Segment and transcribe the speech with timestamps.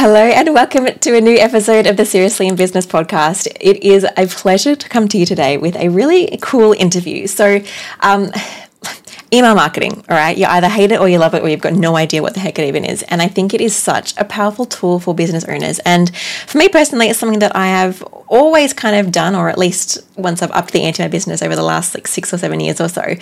[0.00, 3.48] Hello, and welcome to a new episode of the Seriously in Business podcast.
[3.60, 7.26] It is a pleasure to come to you today with a really cool interview.
[7.26, 7.60] So,
[7.98, 8.30] um,
[9.32, 10.36] email marketing, all right?
[10.36, 12.40] You either hate it or you love it, or you've got no idea what the
[12.40, 13.02] heck it even is.
[13.04, 15.78] And I think it is such a powerful tool for business owners.
[15.80, 16.14] And
[16.46, 19.98] for me personally, it's something that I have always kind of done, or at least
[20.16, 22.80] once I've upped the ante my business over the last like six or seven years
[22.80, 23.14] or so.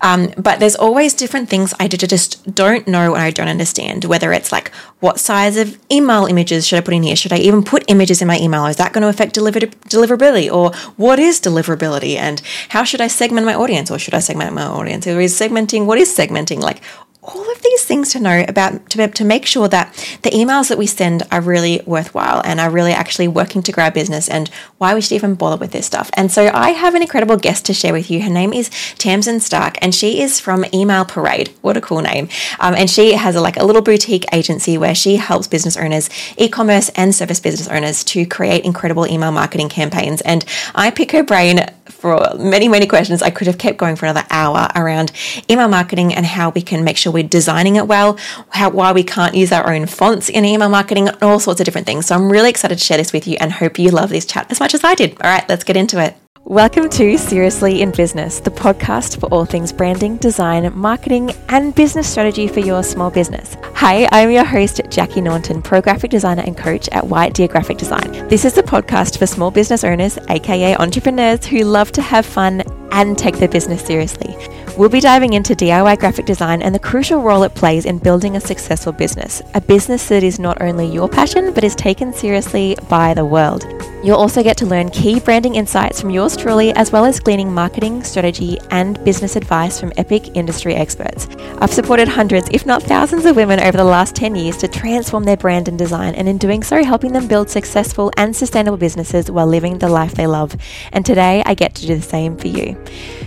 [0.00, 4.32] Um, but there's always different things I just don't know and I don't understand, whether
[4.32, 7.16] it's like what size of email images should I put in here?
[7.16, 8.66] Should I even put images in my email?
[8.66, 10.52] Is that going to affect deliver- deliverability?
[10.52, 12.16] Or what is deliverability?
[12.16, 13.90] And how should I segment my audience?
[13.90, 15.06] Or should I segment my audience?
[15.06, 16.60] Or is segmenting, what is segmenting?
[16.60, 16.82] Like
[17.24, 20.76] all of these things to know about to, to make sure that the emails that
[20.76, 24.48] we send are really worthwhile and are really actually working to grow our business and
[24.78, 26.10] why we should even bother with this stuff.
[26.14, 28.22] And so I have an incredible guest to share with you.
[28.22, 31.54] Her name is Tamsin Starke and she is from Email Parade.
[31.60, 32.28] What a cool name.
[32.58, 36.10] Um, and she has a, like a little boutique agency where she helps business owners,
[36.38, 40.22] e-commerce and service business owners to create incredible email marketing campaigns.
[40.22, 41.66] And I pick her brain
[42.02, 43.22] for many, many questions.
[43.22, 45.12] I could have kept going for another hour around
[45.48, 49.04] email marketing and how we can make sure we're designing it well, how, why we
[49.04, 52.06] can't use our own fonts in email marketing, and all sorts of different things.
[52.06, 54.50] So I'm really excited to share this with you and hope you love this chat
[54.50, 55.12] as much as I did.
[55.22, 56.21] All right, let's get into it.
[56.52, 62.06] Welcome to Seriously in Business, the podcast for all things branding, design, marketing, and business
[62.06, 63.56] strategy for your small business.
[63.72, 67.78] Hi, I'm your host, Jackie Naunton, pro graphic designer and coach at White Deer Graphic
[67.78, 68.28] Design.
[68.28, 72.62] This is the podcast for small business owners, aka entrepreneurs, who love to have fun
[72.90, 74.36] and take their business seriously.
[74.76, 78.36] We'll be diving into DIY graphic design and the crucial role it plays in building
[78.36, 82.76] a successful business, a business that is not only your passion but is taken seriously
[82.90, 83.64] by the world.
[84.02, 87.54] You'll also get to learn key branding insights from yours truly, as well as gleaning
[87.54, 91.28] marketing, strategy, and business advice from epic industry experts.
[91.60, 95.22] I've supported hundreds, if not thousands, of women over the last 10 years to transform
[95.22, 99.30] their brand and design, and in doing so, helping them build successful and sustainable businesses
[99.30, 100.56] while living the life they love.
[100.92, 102.76] And today, I get to do the same for you.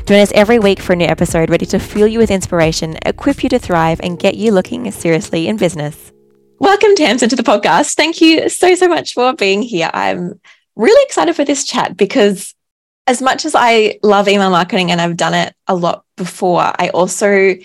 [0.06, 3.44] Join us every week for a new episode ready to fuel you with inspiration, equip
[3.44, 6.12] you to thrive, and get you looking seriously in business.
[6.60, 7.96] Welcome, Tamsin, to the podcast.
[7.96, 9.90] Thank you so, so much for being here.
[9.94, 10.40] I'm
[10.76, 12.54] really excited for this chat because
[13.08, 16.90] as much as I love email marketing and I've done it a lot before, I
[16.94, 17.56] also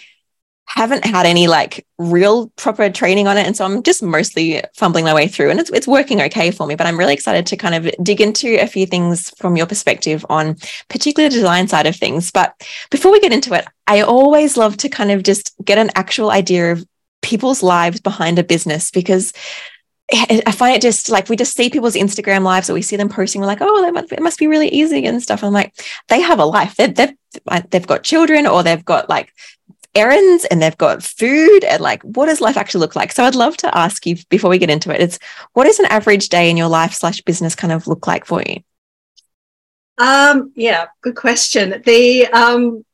[0.67, 3.45] haven't had any like real proper training on it.
[3.45, 6.65] And so I'm just mostly fumbling my way through and it's, it's working okay for
[6.65, 6.77] me.
[6.77, 10.25] But I'm really excited to kind of dig into a few things from your perspective
[10.29, 10.57] on
[10.89, 12.31] particularly the design side of things.
[12.31, 12.55] But
[12.91, 16.31] before we get into it, I always love to kind of just get an actual
[16.31, 16.87] idea of
[17.21, 19.33] people's lives behind a business because
[20.13, 23.09] I find it just like we just see people's Instagram lives or we see them
[23.09, 23.41] posting.
[23.41, 25.45] We're like, oh, must, it must be really easy and stuff.
[25.45, 25.75] I'm like,
[26.09, 26.75] they have a life.
[26.77, 27.15] They've, they've,
[27.71, 29.33] they've got children or they've got like
[29.95, 33.35] errands and they've got food and like what does life actually look like so i'd
[33.35, 35.19] love to ask you before we get into it it's
[35.55, 38.41] what does an average day in your life slash business kind of look like for
[38.47, 38.63] you
[39.99, 42.85] um yeah good question the um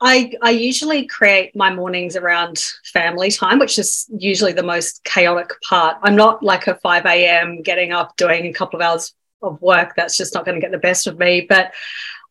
[0.00, 5.50] I, I usually create my mornings around family time, which is usually the most chaotic
[5.68, 5.98] part.
[6.02, 7.60] I'm not like a 5 a.m.
[7.62, 9.94] getting up, doing a couple of hours of work.
[9.96, 11.42] That's just not going to get the best of me.
[11.46, 11.72] But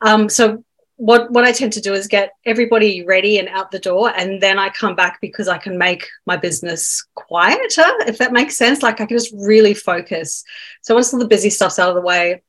[0.01, 0.63] um, so
[0.95, 4.41] what what I tend to do is get everybody ready and out the door, and
[4.41, 8.83] then I come back because I can make my business quieter, if that makes sense.
[8.83, 10.43] Like I can just really focus.
[10.81, 12.41] So once all the busy stuff's out of the way,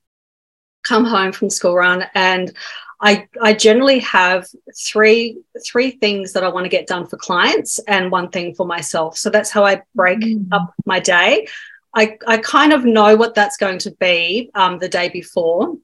[0.83, 2.51] come home from school run, and
[3.01, 4.47] I I generally have
[4.77, 8.65] three three things that I want to get done for clients and one thing for
[8.65, 9.17] myself.
[9.17, 10.47] So that's how I break mm.
[10.51, 11.47] up my day.
[11.93, 15.75] I, I kind of know what that's going to be um, the day before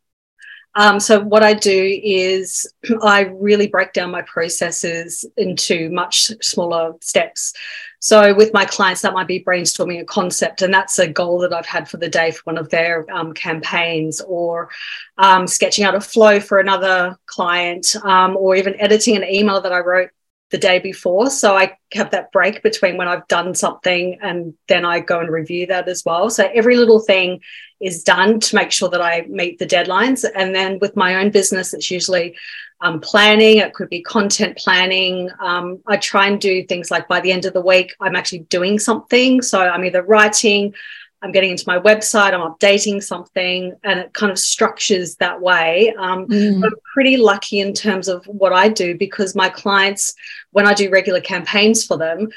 [0.77, 2.71] um, so what I do is
[3.03, 7.53] I really break down my processes into much smaller steps.
[7.99, 11.51] So with my clients, that might be brainstorming a concept, and that's a goal that
[11.51, 14.69] I've had for the day for one of their um, campaigns, or
[15.17, 19.73] um, sketching out a flow for another client, um, or even editing an email that
[19.73, 20.11] I wrote
[20.50, 21.30] the day before.
[21.30, 25.30] So I have that break between when I've done something and then I go and
[25.30, 26.30] review that as well.
[26.30, 27.42] So every little thing
[27.80, 30.25] is done to make sure that I meet the deadlines.
[30.36, 32.36] And then with my own business, it's usually
[32.81, 35.30] um, planning, it could be content planning.
[35.39, 38.39] Um, I try and do things like by the end of the week, I'm actually
[38.39, 39.42] doing something.
[39.42, 40.74] So I'm either writing,
[41.21, 45.94] I'm getting into my website, I'm updating something, and it kind of structures that way.
[45.98, 46.63] Um, mm.
[46.63, 50.13] I'm pretty lucky in terms of what I do because my clients,
[50.57, 52.30] when I do regular campaigns for them,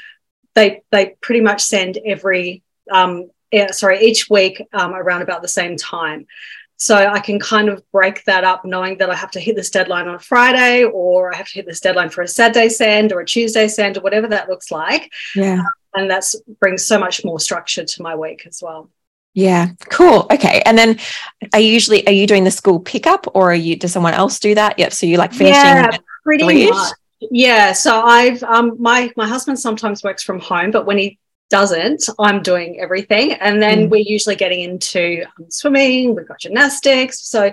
[0.53, 3.31] they they pretty much send every um,
[3.71, 6.27] sorry each week um, around about the same time.
[6.77, 9.71] So I can kind of break that up, knowing that I have to hit this
[9.71, 13.11] deadline on a Friday, or I have to hit this deadline for a Saturday send
[13.11, 15.11] or a Tuesday send, or whatever that looks like.
[15.35, 15.63] Yeah.
[15.95, 16.23] and that
[16.59, 18.91] brings so much more structure to my week as well.
[19.33, 20.27] Yeah, cool.
[20.31, 20.61] Okay.
[20.67, 20.99] And then
[21.53, 24.39] are you usually are you doing the school pickup or are you does someone else
[24.39, 24.77] do that?
[24.77, 24.93] Yep.
[24.93, 26.93] So you like finishing yeah, pretty much.
[27.29, 27.73] Yeah.
[27.73, 31.19] So I've um my my husband sometimes works from home, but when he
[31.51, 33.33] doesn't, I'm doing everything.
[33.33, 33.89] And then mm.
[33.89, 37.21] we're usually getting into um, swimming, we've got gymnastics.
[37.27, 37.51] So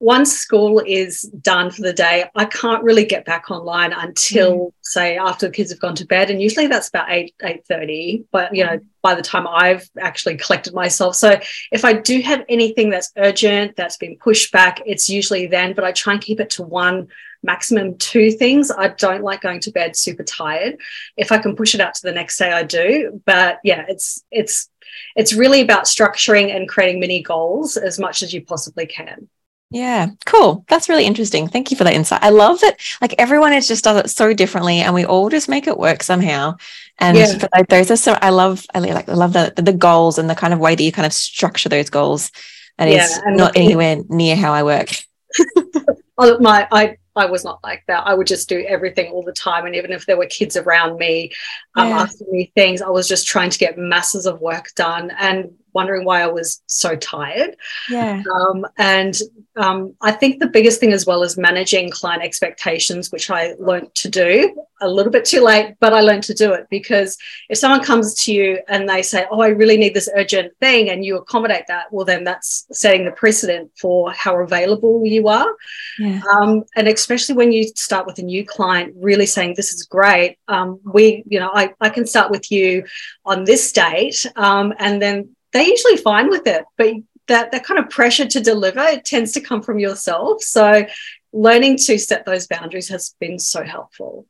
[0.00, 4.72] once school is done for the day, I can't really get back online until mm.
[4.80, 8.24] say after the kids have gone to bed, and usually that's about eight eight thirty.
[8.32, 11.38] But you know, by the time I've actually collected myself, so
[11.70, 15.74] if I do have anything that's urgent that's been pushed back, it's usually then.
[15.74, 17.08] But I try and keep it to one
[17.42, 18.70] maximum two things.
[18.70, 20.78] I don't like going to bed super tired.
[21.16, 23.20] If I can push it out to the next day, I do.
[23.24, 24.68] But yeah, it's it's
[25.16, 29.28] it's really about structuring and creating mini goals as much as you possibly can.
[29.70, 30.64] Yeah, cool.
[30.68, 31.46] That's really interesting.
[31.46, 32.22] Thank you for that insight.
[32.22, 35.48] I love that like everyone is just does it so differently and we all just
[35.48, 36.56] make it work somehow.
[36.98, 37.46] And yeah.
[37.54, 40.34] like, those are so I love I like I love the the goals and the
[40.34, 42.32] kind of way that you kind of structure those goals.
[42.78, 44.90] That yeah, is not anywhere near how I work.
[46.18, 48.06] oh, my I I was not like that.
[48.06, 49.66] I would just do everything all the time.
[49.66, 51.32] And even if there were kids around me
[51.76, 52.00] um, yeah.
[52.00, 56.04] asking me things, I was just trying to get masses of work done and wondering
[56.04, 57.56] why I was so tired.
[57.88, 58.22] Yeah.
[58.34, 59.16] Um, and
[59.56, 63.94] um, I think the biggest thing as well is managing client expectations, which I learned
[63.94, 67.16] to do a little bit too late, but I learned to do it because
[67.48, 70.90] if someone comes to you and they say, Oh, I really need this urgent thing,
[70.90, 75.52] and you accommodate that, well, then that's setting the precedent for how available you are.
[75.98, 76.20] Yeah.
[76.32, 80.38] Um, and especially when you start with a new client, really saying, This is great.
[80.48, 82.84] Um, we, you know, I, I can start with you
[83.24, 84.24] on this date.
[84.36, 86.94] Um, and then they're usually fine with it, but
[87.28, 90.42] that that kind of pressure to deliver it tends to come from yourself.
[90.42, 90.86] So
[91.32, 94.26] learning to set those boundaries has been so helpful.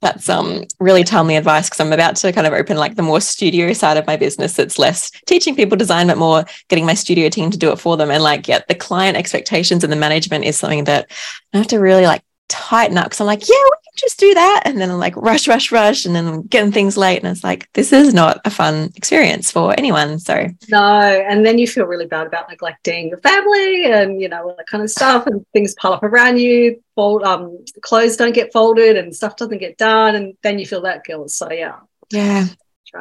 [0.00, 3.20] That's um really timely advice because I'm about to kind of open like the more
[3.20, 7.28] studio side of my business that's less teaching people design, but more getting my studio
[7.28, 8.10] team to do it for them.
[8.10, 11.10] And like, yeah, the client expectations and the management is something that
[11.52, 14.34] I have to really like tighten up because I'm like, yeah, we can just do
[14.34, 14.62] that.
[14.64, 16.04] And then I'm like, rush, rush, rush.
[16.04, 17.22] And then I'm getting things late.
[17.22, 20.18] And it's like, this is not a fun experience for anyone.
[20.18, 21.00] So, no.
[21.28, 24.66] And then you feel really bad about neglecting your family and, you know, all that
[24.66, 25.26] kind of stuff.
[25.26, 26.82] And things pile up around you.
[26.94, 30.14] Fold, um, clothes don't get folded and stuff doesn't get done.
[30.14, 31.30] And then you feel that guilt.
[31.30, 31.76] So, yeah.
[32.10, 32.46] Yeah.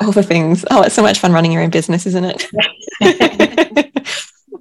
[0.01, 0.65] All the things.
[0.69, 3.86] Oh, it's so much fun running your own business, isn't it?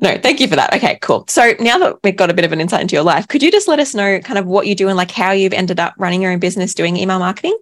[0.01, 0.75] no, thank you for that.
[0.75, 1.25] Okay, cool.
[1.29, 3.51] So now that we've got a bit of an insight into your life, could you
[3.51, 5.95] just let us know kind of what you do and like how you've ended up
[5.99, 7.59] running your own business doing email marketing?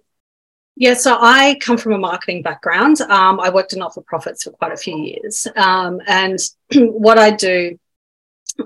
[0.76, 3.00] Yeah, so I come from a marketing background.
[3.02, 5.46] Um, I worked in not for profits for quite a few years.
[5.54, 6.38] Um, and
[6.74, 7.78] what I do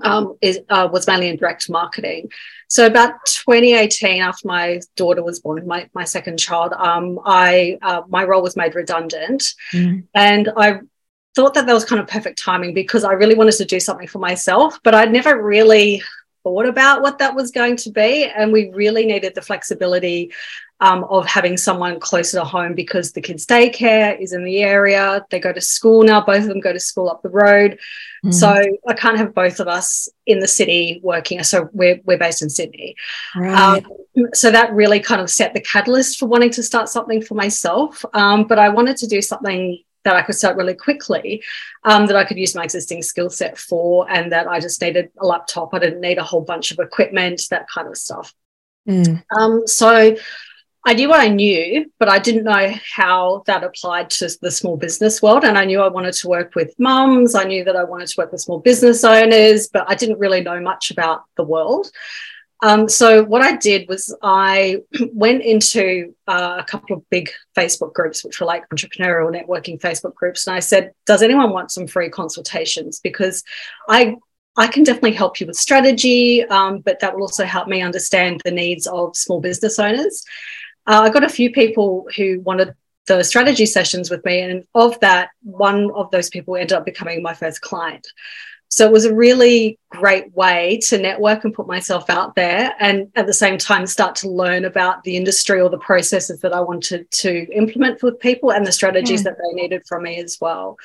[0.01, 2.29] um, is, uh, was mainly in direct marketing.
[2.67, 8.01] So about 2018, after my daughter was born, my, my second child, um, I uh,
[8.07, 10.03] my role was made redundant, mm.
[10.13, 10.79] and I
[11.39, 14.07] thought that that was kind of perfect timing because I really wanted to do something
[14.07, 16.03] for myself, but I'd never really
[16.43, 18.25] thought about what that was going to be.
[18.25, 20.33] And we really needed the flexibility
[20.81, 25.25] um, of having someone closer to home because the kids' daycare is in the area.
[25.29, 27.79] They go to school now, both of them go to school up the road.
[28.25, 28.33] Mm.
[28.33, 31.41] So I can't have both of us in the city working.
[31.43, 32.95] So we're, we're based in Sydney.
[33.33, 33.85] Right.
[33.85, 37.35] Um, so that really kind of set the catalyst for wanting to start something for
[37.35, 38.03] myself.
[38.13, 41.43] Um, but I wanted to do something that I could start really quickly,
[41.83, 45.11] um, that I could use my existing skill set for, and that I just needed
[45.19, 45.73] a laptop.
[45.73, 48.33] I didn't need a whole bunch of equipment, that kind of stuff.
[48.87, 49.23] Mm.
[49.37, 50.15] Um, so
[50.83, 54.77] I knew what I knew, but I didn't know how that applied to the small
[54.77, 55.43] business world.
[55.43, 57.35] And I knew I wanted to work with mums.
[57.35, 60.41] I knew that I wanted to work with small business owners, but I didn't really
[60.41, 61.91] know much about the world.
[62.61, 64.81] Um, so what I did was I
[65.13, 70.13] went into uh, a couple of big Facebook groups, which were like entrepreneurial networking Facebook
[70.15, 72.99] groups, and I said, "Does anyone want some free consultations?
[72.99, 73.43] Because
[73.87, 74.15] I
[74.57, 78.41] I can definitely help you with strategy, um, but that will also help me understand
[78.43, 80.23] the needs of small business owners."
[80.85, 82.73] Uh, I got a few people who wanted
[83.07, 87.23] the strategy sessions with me, and of that, one of those people ended up becoming
[87.23, 88.05] my first client.
[88.69, 93.11] So it was a really great way to network and put myself out there and
[93.15, 96.61] at the same time start to learn about the industry or the processes that I
[96.61, 99.31] wanted to implement with people and the strategies yeah.
[99.31, 100.77] that they needed from me as well.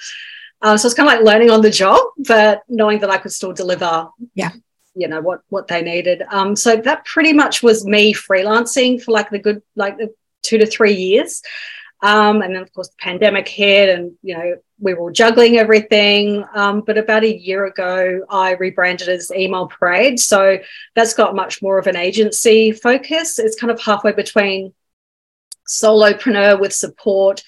[0.63, 3.33] Um, so it's kind of like learning on the job, but knowing that I could
[3.33, 4.09] still deliver.
[4.35, 4.53] Yeah.
[4.95, 6.23] You know what what they needed.
[6.31, 10.57] Um, so that pretty much was me freelancing for like the good like the two
[10.57, 11.43] to three years.
[12.05, 15.57] Um, and then, of course, the pandemic hit, and you know we were all juggling
[15.57, 16.45] everything.
[16.55, 20.59] Um, but about a year ago, I rebranded as Email Parade, so
[20.95, 23.39] that's got much more of an agency focus.
[23.39, 24.75] It's kind of halfway between
[25.67, 27.43] solopreneur with support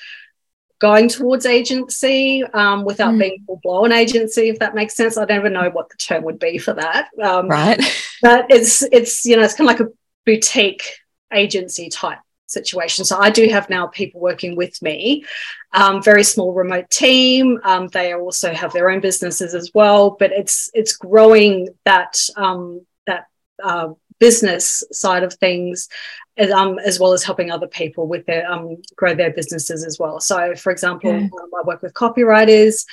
[0.79, 3.19] going towards agency um, without mm.
[3.19, 5.19] being full blown agency, if that makes sense.
[5.19, 7.09] I don't even know what the term would be for that.
[7.23, 7.79] Um, right.
[8.23, 9.93] But it's it's you know it's kind of like a
[10.25, 10.83] boutique
[11.31, 13.05] agency type situation.
[13.05, 15.25] So I do have now people working with me,
[15.73, 17.59] um, very small remote team.
[17.65, 22.87] Um, they also have their own businesses as well, but it's it's growing that um,
[23.07, 23.27] that
[23.63, 23.89] uh,
[24.19, 25.89] business side of things,
[26.37, 29.99] as, um, as well as helping other people with their um, grow their businesses as
[29.99, 30.21] well.
[30.21, 31.19] So, for example, yeah.
[31.25, 32.85] Um, I work with copywriters.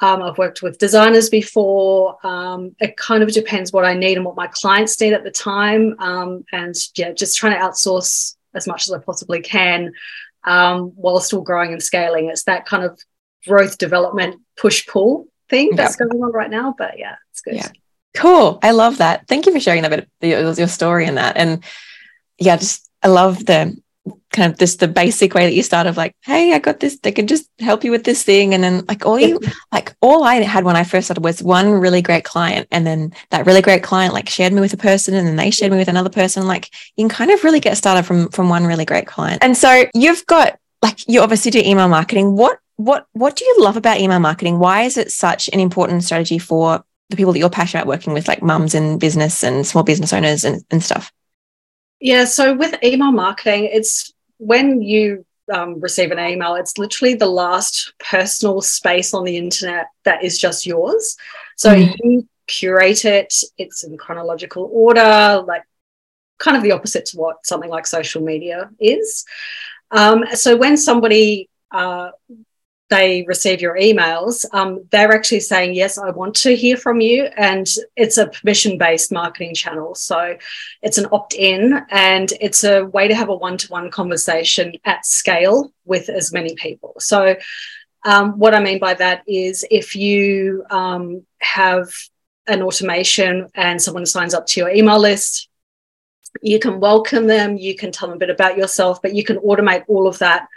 [0.00, 2.24] Um, I've worked with designers before.
[2.24, 5.30] Um, it kind of depends what I need and what my clients need at the
[5.30, 5.96] time.
[5.98, 9.92] Um, and yeah, just trying to outsource as much as I possibly can
[10.44, 12.28] um, while still growing and scaling.
[12.28, 13.00] It's that kind of
[13.46, 16.74] growth development push pull thing that's going on right now.
[16.76, 17.54] But yeah, it's good.
[17.54, 17.68] Yeah.
[18.14, 18.58] Cool.
[18.62, 19.26] I love that.
[19.28, 21.36] Thank you for sharing that bit your, your story and that.
[21.36, 21.64] And
[22.38, 23.76] yeah, just I love the
[24.30, 26.98] kind of just the basic way that you start of like, hey, I got this,
[26.98, 28.54] they can just help you with this thing.
[28.54, 29.40] And then like all you
[29.72, 32.68] like all I had when I first started was one really great client.
[32.70, 35.50] And then that really great client like shared me with a person and then they
[35.50, 36.46] shared me with another person.
[36.46, 39.42] Like you can kind of really get started from from one really great client.
[39.42, 42.36] And so you've got like you obviously do email marketing.
[42.36, 44.58] What what what do you love about email marketing?
[44.58, 48.12] Why is it such an important strategy for the people that you're passionate about working
[48.12, 51.10] with, like mums in business and small business owners and, and stuff?
[52.00, 57.26] Yeah, so with email marketing, it's when you um, receive an email, it's literally the
[57.26, 61.16] last personal space on the internet that is just yours.
[61.56, 61.94] So mm.
[62.02, 65.62] you curate it, it's in chronological order, like
[66.38, 69.24] kind of the opposite to what something like social media is.
[69.90, 72.10] Um, so when somebody uh,
[72.90, 77.24] they receive your emails, um, they're actually saying, Yes, I want to hear from you.
[77.36, 77.66] And
[77.96, 79.94] it's a permission based marketing channel.
[79.94, 80.36] So
[80.82, 84.72] it's an opt in and it's a way to have a one to one conversation
[84.84, 86.94] at scale with as many people.
[86.98, 87.36] So,
[88.04, 91.90] um, what I mean by that is if you um, have
[92.46, 95.48] an automation and someone signs up to your email list,
[96.40, 99.36] you can welcome them, you can tell them a bit about yourself, but you can
[99.38, 100.48] automate all of that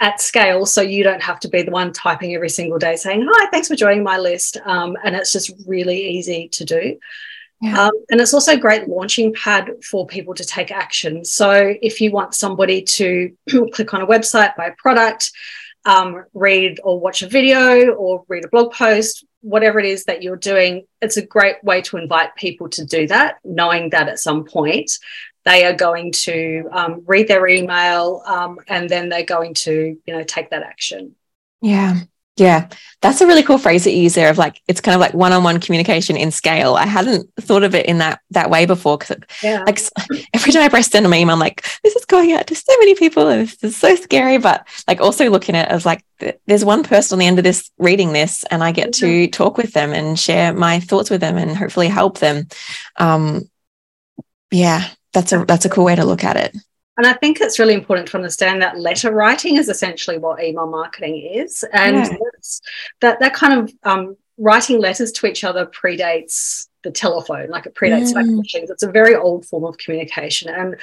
[0.00, 3.26] at scale so you don't have to be the one typing every single day saying
[3.28, 4.56] hi thanks for joining my list.
[4.64, 6.98] Um, and it's just really easy to do.
[7.60, 7.86] Yeah.
[7.86, 11.24] um, and it's also a great launching pad for people to take action.
[11.24, 13.32] So if you want somebody to
[13.72, 15.32] click on a website buy a product
[15.84, 20.22] um, read or watch a video or read a blog post whatever it is that
[20.22, 24.18] you're doing it's a great way to invite people to do that knowing that at
[24.18, 24.90] some point
[25.48, 30.14] they are going to um, read their email um, and then they're going to you
[30.14, 31.14] know take that action.
[31.62, 32.00] Yeah.
[32.36, 32.68] Yeah.
[33.02, 35.12] That's a really cool phrase that you use there of like it's kind of like
[35.12, 36.74] one-on-one communication in scale.
[36.74, 39.64] I hadn't thought of it in that that way before because yeah.
[39.66, 39.80] like
[40.34, 42.72] every time i press send an email i'm like this is going out to so
[42.78, 44.38] many people and this is so scary.
[44.38, 46.04] But like also looking at it as like
[46.46, 49.56] there's one person on the end of this reading this and i get to talk
[49.56, 52.46] with them and share my thoughts with them and hopefully help them.
[52.98, 53.48] Um
[54.50, 56.56] yeah that's a that's a cool way to look at it.
[56.96, 60.66] And I think it's really important to understand that letter writing is essentially what email
[60.66, 62.16] marketing is, and yeah.
[63.00, 67.74] that that kind of um, writing letters to each other predates the telephone, like it
[67.74, 68.36] predates mm.
[68.36, 68.70] machines.
[68.70, 70.76] It's a very old form of communication, and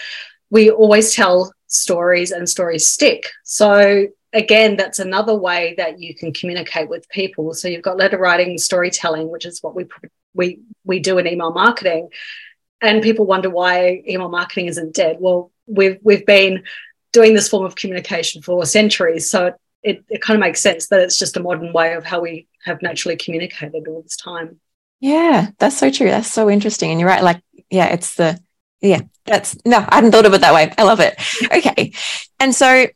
[0.50, 3.30] we always tell stories, and stories stick.
[3.44, 7.54] So again, that's another way that you can communicate with people.
[7.54, 9.86] So you've got letter writing, storytelling, which is what we
[10.34, 12.10] we we do in email marketing,
[12.86, 15.18] and people wonder why email marketing isn't dead.
[15.20, 16.64] Well, we've we've been
[17.12, 20.88] doing this form of communication for centuries, so it, it, it kind of makes sense
[20.88, 24.60] that it's just a modern way of how we have naturally communicated all this time.
[25.00, 26.10] Yeah, that's so true.
[26.10, 26.92] That's so interesting.
[26.92, 27.24] And you're right.
[27.24, 28.40] Like, yeah, it's the
[28.82, 30.72] yeah, that's no, I hadn't thought of it that way.
[30.78, 31.16] I love it.
[31.52, 31.94] Okay.
[32.40, 32.88] And so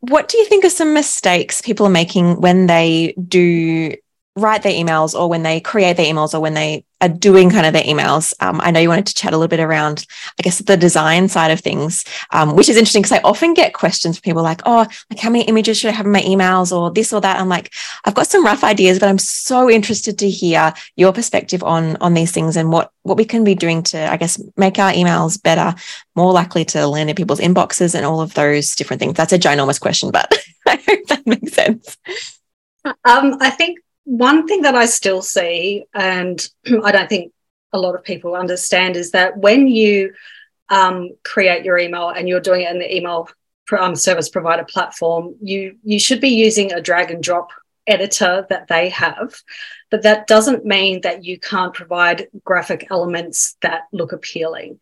[0.00, 3.94] what do you think are some mistakes people are making when they do
[4.36, 7.66] write their emails or when they create their emails or when they are doing kind
[7.66, 8.32] of their emails.
[8.40, 10.06] Um, I know you wanted to chat a little bit around,
[10.38, 13.74] I guess, the design side of things, um, which is interesting because I often get
[13.74, 16.76] questions from people like, oh, like how many images should I have in my emails
[16.76, 17.38] or this or that.
[17.38, 17.72] I'm like,
[18.04, 22.14] I've got some rough ideas, but I'm so interested to hear your perspective on on
[22.14, 25.42] these things and what what we can be doing to, I guess, make our emails
[25.42, 25.74] better,
[26.14, 29.14] more likely to land in people's inboxes and all of those different things.
[29.14, 30.32] That's a ginormous question, but
[30.66, 31.96] I hope that makes sense.
[32.84, 36.48] Um, I think one thing that I still see, and
[36.84, 37.32] I don't think
[37.72, 40.14] a lot of people understand, is that when you
[40.70, 43.28] um, create your email and you're doing it in the email
[43.78, 47.50] um, service provider platform, you you should be using a drag and drop
[47.86, 49.34] editor that they have,
[49.90, 54.78] but that doesn't mean that you can't provide graphic elements that look appealing.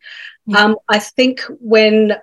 [0.47, 0.55] Mm-hmm.
[0.55, 2.13] Um, I think when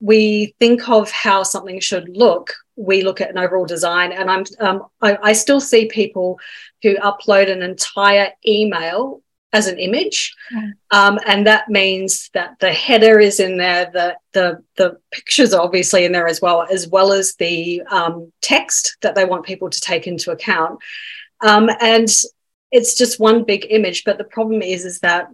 [0.00, 4.44] we think of how something should look, we look at an overall design, and I'm
[4.58, 6.40] um, I, I still see people
[6.82, 9.22] who upload an entire email
[9.52, 10.70] as an image, yeah.
[10.92, 15.62] um, and that means that the header is in there, the the the pictures are
[15.62, 19.68] obviously in there as well, as well as the um, text that they want people
[19.68, 20.78] to take into account,
[21.40, 22.08] um, and
[22.70, 24.04] it's just one big image.
[24.04, 25.28] But the problem is, is that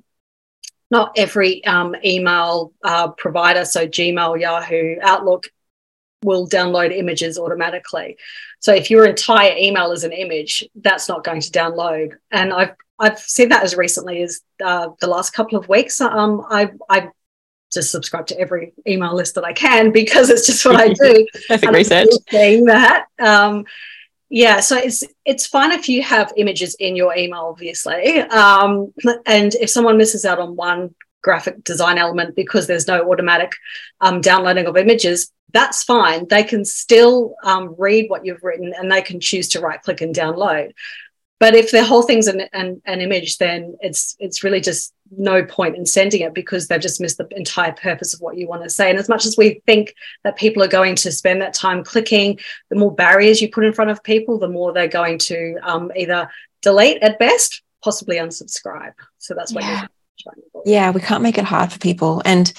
[0.90, 5.50] not every um, email uh, provider, so Gmail, Yahoo, Outlook,
[6.22, 8.16] will download images automatically.
[8.60, 12.12] So if your entire email is an image, that's not going to download.
[12.30, 16.00] And I've I've seen that as recently as uh, the last couple of weeks.
[16.00, 17.08] Um, I I
[17.72, 21.26] just subscribe to every email list that I can because it's just what I do.
[21.48, 22.08] Perfect research.
[22.30, 23.06] Saying that.
[23.18, 23.64] Um,
[24.28, 28.92] yeah, so it's it's fine if you have images in your email, obviously, um,
[29.24, 30.94] and if someone misses out on one
[31.26, 33.50] graphic design element because there's no automatic
[34.00, 36.28] um, downloading of images, that's fine.
[36.28, 40.00] They can still um, read what you've written and they can choose to right click
[40.00, 40.70] and download.
[41.40, 45.44] But if the whole thing's an, an, an image, then it's it's really just no
[45.44, 48.62] point in sending it because they've just missed the entire purpose of what you want
[48.62, 48.88] to say.
[48.88, 52.38] And as much as we think that people are going to spend that time clicking,
[52.70, 55.90] the more barriers you put in front of people, the more they're going to um,
[55.96, 56.30] either
[56.62, 58.94] delete at best, possibly unsubscribe.
[59.18, 59.86] So that's what yeah.
[60.18, 60.62] You're trying to do.
[60.70, 62.22] Yeah, we can't make it hard for people.
[62.24, 62.52] And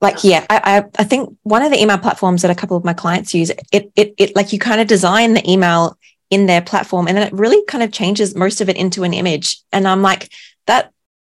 [0.00, 2.92] like yeah I, I think one of the email platforms that a couple of my
[2.92, 5.98] clients use it it, it like you kind of design the email
[6.30, 9.14] in their platform and then it really kind of changes most of it into an
[9.14, 10.30] image and i'm like
[10.66, 10.92] that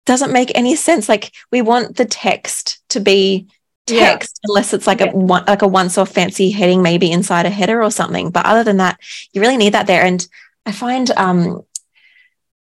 [0.06, 3.46] doesn't make any sense like we want the text to be
[3.86, 4.48] text yeah.
[4.48, 5.10] unless it's like yeah.
[5.10, 8.46] a one like a once off fancy heading maybe inside a header or something but
[8.46, 8.98] other than that
[9.32, 10.26] you really need that there and
[10.66, 11.62] i find um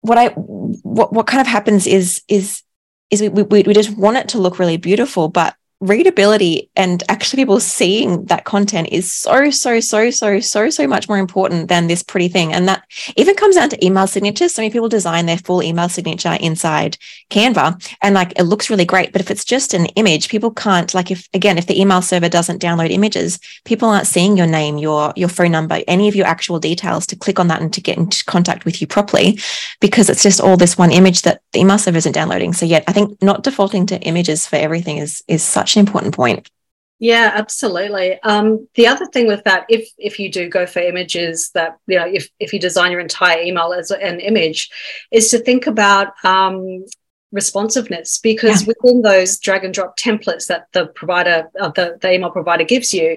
[0.02, 2.62] what i what what kind of happens is is
[3.10, 7.42] is we, we, we just want it to look really beautiful but readability and actually
[7.42, 11.86] people seeing that content is so so so so so so much more important than
[11.86, 12.52] this pretty thing.
[12.52, 12.84] And that
[13.16, 14.54] even comes down to email signatures.
[14.54, 16.98] So many people design their full email signature inside
[17.30, 19.12] canva and like it looks really great.
[19.12, 22.28] But if it's just an image people can't like if again if the email server
[22.28, 26.26] doesn't download images people aren't seeing your name your your phone number any of your
[26.26, 29.38] actual details to click on that and to get into contact with you properly
[29.80, 32.52] because it's just all this one image that the email server isn't downloading.
[32.52, 35.86] So yet i think not defaulting to images for everything is is such such an
[35.86, 36.50] important point.
[36.98, 38.20] Yeah, absolutely.
[38.22, 41.98] Um, the other thing with that, if if you do go for images, that you
[41.98, 44.68] know, if if you design your entire email as an image,
[45.10, 46.84] is to think about um,
[47.32, 48.68] responsiveness because yeah.
[48.68, 52.92] within those drag and drop templates that the provider, uh, the, the email provider gives
[52.92, 53.16] you,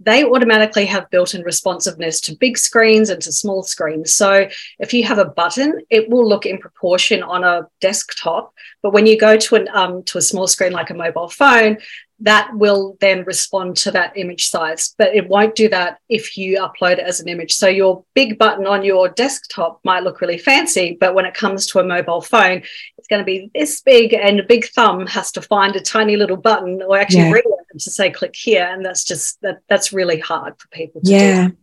[0.00, 4.12] they automatically have built-in responsiveness to big screens and to small screens.
[4.14, 8.54] So if you have a button, it will look in proportion on a desktop.
[8.82, 11.76] But when you go to an um, to a small screen like a mobile phone,
[12.20, 16.58] that will then respond to that image size, but it won't do that if you
[16.58, 17.52] upload it as an image.
[17.52, 21.66] So your big button on your desktop might look really fancy, but when it comes
[21.68, 22.62] to a mobile phone,
[22.98, 26.16] it's going to be this big, and a big thumb has to find a tiny
[26.16, 27.32] little button or actually yeah.
[27.32, 31.00] read it to say click here, and that's just that that's really hard for people
[31.02, 31.48] to yeah.
[31.48, 31.56] do.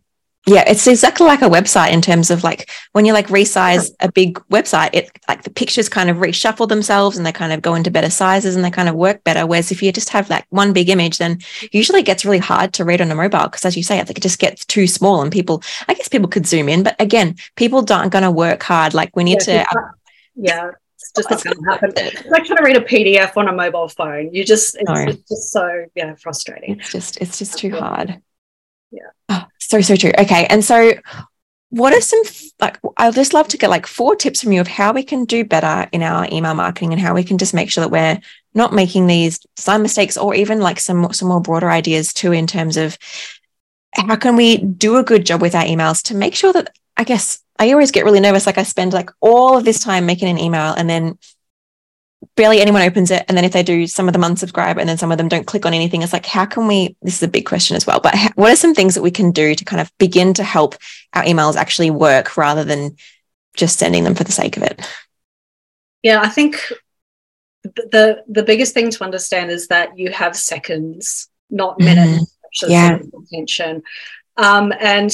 [0.48, 4.10] Yeah, it's exactly like a website in terms of like when you like resize a
[4.10, 7.74] big website, it like the pictures kind of reshuffle themselves and they kind of go
[7.74, 9.46] into better sizes and they kind of work better.
[9.46, 12.72] Whereas if you just have like one big image, then usually it gets really hard
[12.74, 14.86] to read on a mobile because as you say, I think it just gets too
[14.86, 18.30] small and people, I guess people could zoom in, but again, people aren't going to
[18.30, 18.94] work hard.
[18.94, 19.90] Like we need yeah, to.
[20.34, 20.70] Yeah.
[21.18, 22.18] It's just not going to happen.
[22.18, 24.32] It's like trying to read a PDF on a mobile phone.
[24.32, 24.94] You just, it's, no.
[24.94, 26.78] it's just so, yeah, frustrating.
[26.78, 28.20] It's just, it's just too hard.
[28.90, 29.10] Yeah.
[29.28, 30.12] Oh, so, so true.
[30.18, 30.46] Okay.
[30.46, 30.94] And so,
[31.70, 32.22] what are some,
[32.60, 35.26] like, I'd just love to get like four tips from you of how we can
[35.26, 38.18] do better in our email marketing and how we can just make sure that we're
[38.54, 42.46] not making these design mistakes or even like some, some more broader ideas too, in
[42.46, 42.96] terms of
[43.94, 47.04] how can we do a good job with our emails to make sure that, I
[47.04, 48.46] guess, I always get really nervous.
[48.46, 51.18] Like, I spend like all of this time making an email and then
[52.36, 53.24] barely anyone opens it.
[53.28, 55.46] And then if they do, some of them unsubscribe and then some of them don't
[55.46, 56.02] click on anything.
[56.02, 56.96] It's like, how can we?
[57.02, 59.30] This is a big question as well, but what are some things that we can
[59.30, 60.76] do to kind of begin to help
[61.14, 62.96] our emails actually work rather than
[63.54, 64.80] just sending them for the sake of it?
[66.02, 66.72] Yeah, I think
[67.64, 72.36] the the biggest thing to understand is that you have seconds, not minutes.
[72.62, 72.70] Mm-hmm.
[72.70, 72.98] Yeah.
[73.24, 73.82] Attention.
[74.36, 75.12] Um, and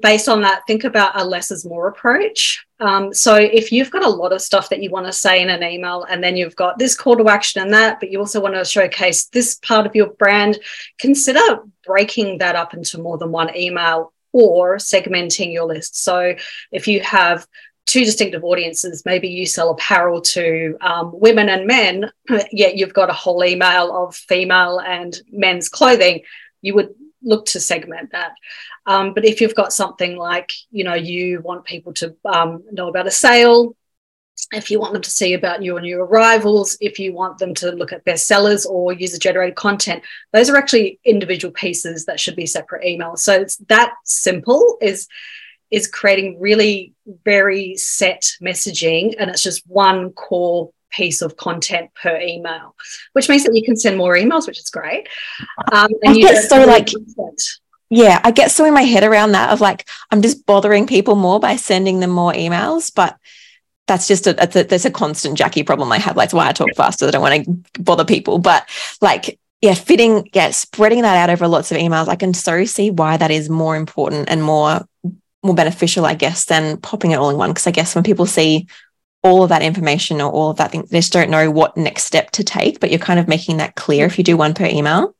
[0.00, 2.64] based on that, think about a less is more approach.
[2.80, 5.48] Um, so if you've got a lot of stuff that you want to say in
[5.48, 8.40] an email, and then you've got this call to action and that, but you also
[8.40, 10.58] want to showcase this part of your brand,
[10.98, 11.40] consider
[11.84, 16.02] breaking that up into more than one email or segmenting your list.
[16.02, 16.34] So
[16.72, 17.46] if you have
[17.86, 19.04] two distinctive audiences.
[19.04, 22.10] Maybe you sell apparel to um, women and men,
[22.52, 26.22] yet you've got a whole email of female and men's clothing.
[26.62, 28.32] You would look to segment that.
[28.86, 32.88] Um, but if you've got something like, you know, you want people to um, know
[32.88, 33.76] about a sale,
[34.52, 37.72] if you want them to see about your new arrivals, if you want them to
[37.72, 42.46] look at bestsellers or user generated content, those are actually individual pieces that should be
[42.46, 43.18] separate emails.
[43.18, 45.08] So it's that simple is
[45.70, 46.92] is creating really
[47.24, 52.74] very set messaging and it's just one core piece of content per email,
[53.12, 55.08] which means that you can send more emails, which is great.
[55.72, 57.42] Um, and I get so like, content.
[57.90, 61.16] yeah, I get so in my head around that of like, I'm just bothering people
[61.16, 63.16] more by sending them more emails, but
[63.86, 66.16] that's just a, a, that's a constant Jackie problem I have.
[66.16, 67.06] Like, that's why I talk faster.
[67.06, 68.68] I don't want to bother people, but
[69.00, 72.08] like, yeah, fitting, yeah, spreading that out over lots of emails.
[72.08, 74.86] I can so see why that is more important and more
[75.42, 77.50] more beneficial, I guess, than popping it all in one.
[77.50, 78.66] Because I guess when people see
[79.24, 82.04] all of that information or all of that thing, they just don't know what next
[82.04, 82.78] step to take.
[82.78, 85.16] But you're kind of making that clear if you do one per email.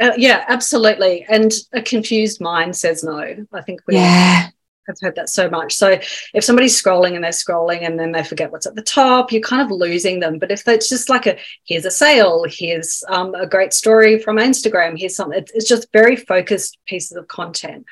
[0.00, 1.24] Uh, yeah, absolutely.
[1.28, 3.46] And a confused mind says no.
[3.52, 4.50] I think we yeah.
[4.88, 5.74] I've heard that so much.
[5.74, 5.98] So
[6.34, 9.40] if somebody's scrolling and they're scrolling and then they forget what's at the top, you're
[9.40, 10.38] kind of losing them.
[10.38, 14.36] But if it's just like a here's a sale, here's um, a great story from
[14.36, 17.84] Instagram, here's something, it's just very focused pieces of content.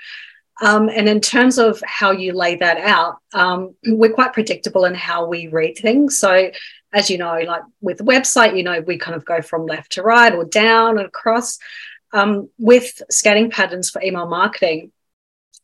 [0.63, 4.95] Um, and in terms of how you lay that out, um, we're quite predictable in
[4.95, 6.17] how we read things.
[6.19, 6.51] So,
[6.93, 9.93] as you know, like with the website, you know, we kind of go from left
[9.93, 11.59] to right or down and across.
[12.13, 14.93] Um, with scanning patterns for email marketing,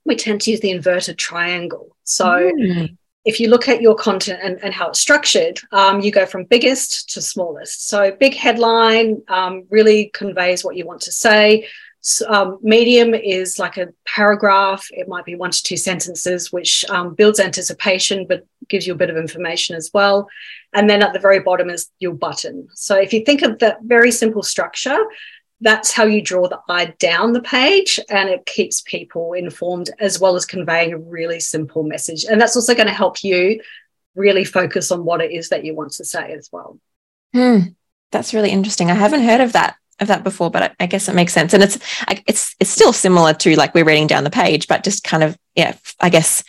[0.04, 1.96] we tend to use the inverted triangle.
[2.02, 2.96] So mm.
[3.24, 6.44] if you look at your content and, and how it's structured, um, you go from
[6.44, 7.88] biggest to smallest.
[7.88, 11.68] So big headline um, really conveys what you want to say.
[12.26, 14.86] Um, medium is like a paragraph.
[14.90, 18.96] It might be one to two sentences, which um, builds anticipation but gives you a
[18.96, 20.28] bit of information as well.
[20.72, 22.68] And then at the very bottom is your button.
[22.74, 24.98] So if you think of that very simple structure,
[25.60, 30.18] that's how you draw the eye down the page and it keeps people informed as
[30.18, 32.24] well as conveying a really simple message.
[32.24, 33.60] And that's also going to help you
[34.14, 36.78] really focus on what it is that you want to say as well.
[37.34, 37.58] Hmm.
[38.10, 38.90] That's really interesting.
[38.90, 41.52] I haven't heard of that of that before, but I, I guess it makes sense.
[41.52, 41.78] And it's
[42.26, 45.36] it's it's still similar to like we're reading down the page, but just kind of
[45.54, 46.42] yeah, I guess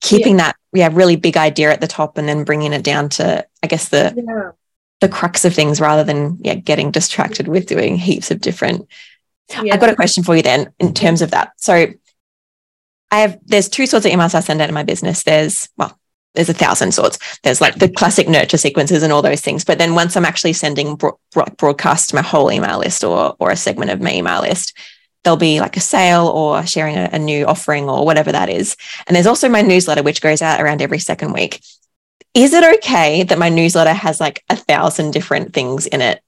[0.00, 0.46] keeping yeah.
[0.46, 3.66] that yeah really big idea at the top and then bringing it down to I
[3.66, 4.52] guess the yeah
[5.00, 8.88] the crux of things rather than yeah getting distracted with doing heaps of different
[9.62, 9.74] yeah.
[9.74, 11.86] i've got a question for you then in terms of that so
[13.10, 15.98] i have there's two sorts of emails i send out in my business there's well
[16.36, 17.18] there's a thousand sorts.
[17.42, 19.64] There's like the classic nurture sequences and all those things.
[19.64, 21.18] But then once i'm actually sending bro-
[21.58, 24.72] broadcast my whole email list or or a segment of my email list
[25.26, 28.76] there'll be like a sale or sharing a, a new offering or whatever that is.
[29.08, 31.60] And there's also my newsletter which goes out around every second week.
[32.32, 36.22] Is it okay that my newsletter has like a thousand different things in it?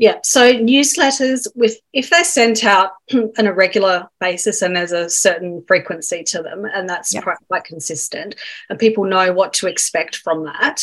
[0.00, 0.20] Yeah.
[0.24, 5.62] So newsletters with if they're sent out on a regular basis and there's a certain
[5.68, 8.34] frequency to them, and that's quite, quite, consistent,
[8.70, 10.82] and people know what to expect from that.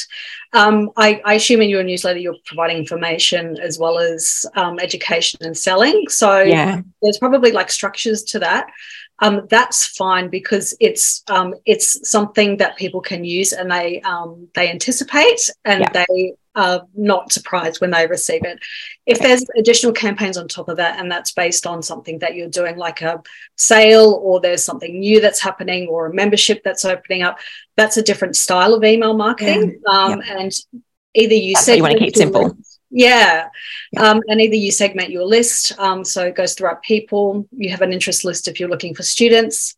[0.53, 5.39] Um, I, I, assume in your newsletter you're providing information as well as um, education
[5.41, 6.05] and selling.
[6.09, 6.81] So yeah.
[7.01, 8.67] there's probably like structures to that
[9.19, 14.47] um, that's fine because it's um, it's something that people can use and they um,
[14.53, 16.05] they anticipate and yeah.
[16.07, 18.59] they are not surprised when they receive it.
[19.05, 22.49] If there's additional campaigns on top of that, and that's based on something that you're
[22.49, 23.21] doing, like a
[23.55, 27.37] sale, or there's something new that's happening, or a membership that's opening up,
[27.75, 29.79] that's a different style of email marketing.
[29.87, 29.93] Yeah.
[29.93, 30.37] Um, yep.
[30.37, 30.51] And
[31.13, 32.57] either you say you want to keep simple.
[32.89, 33.49] Yeah.
[33.91, 34.01] yeah.
[34.01, 37.47] Um, and either you segment your list, um, so it goes throughout people.
[37.51, 39.75] You have an interest list if you're looking for students,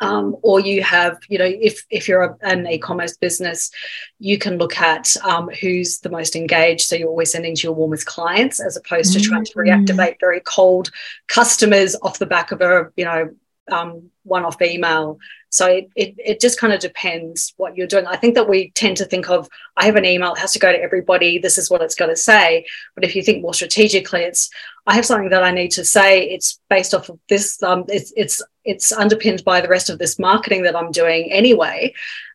[0.00, 3.70] um, or you have, you know, if if you're a, an e-commerce business,
[4.18, 6.82] you can look at um, who's the most engaged.
[6.82, 9.30] So you're always sending to your warmest clients, as opposed to mm-hmm.
[9.30, 9.66] trying to mm.
[9.66, 10.90] reactivate very cold
[11.28, 13.30] customers off the back of a, you know,
[13.70, 15.18] um, one-off email.
[15.50, 18.06] So it, it, it just kind of depends what you're doing.
[18.06, 20.58] I think that we tend to think of, I have an email, it has to
[20.58, 21.38] go to everybody.
[21.38, 22.66] This is what it's got to say.
[22.94, 24.50] But if you think more strategically, it's,
[24.86, 26.28] I have something that I need to say.
[26.28, 27.62] It's based off of this.
[27.62, 31.94] Um, it's, it's, it's underpinned by the rest of this marketing that I'm doing anyway.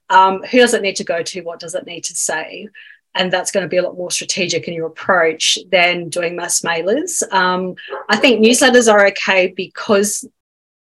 [0.10, 1.42] Um, who does it need to go to?
[1.42, 2.68] What does it need to say?
[3.16, 6.62] and that's going to be a lot more strategic in your approach than doing mass
[6.62, 7.22] mailers.
[7.34, 7.76] Um,
[8.10, 10.26] I think newsletters are okay because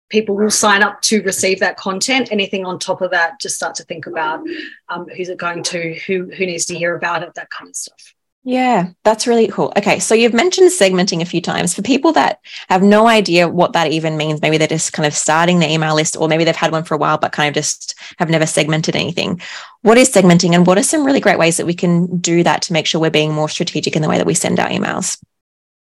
[0.10, 2.32] people will sign up to receive that content.
[2.32, 4.42] Anything on top of that, just start to think about
[4.90, 7.76] um, who's it going to, who who needs to hear about it, that kind of
[7.76, 8.14] stuff.
[8.44, 9.74] Yeah, that's really cool.
[9.76, 11.74] Okay, so you've mentioned segmenting a few times.
[11.74, 12.40] For people that
[12.70, 15.96] have no idea what that even means, maybe they're just kind of starting the email
[15.96, 18.46] list, or maybe they've had one for a while but kind of just have never
[18.46, 19.42] segmented anything.
[19.82, 22.62] What is segmenting, and what are some really great ways that we can do that
[22.64, 25.22] to make sure we're being more strategic in the way that we send our emails?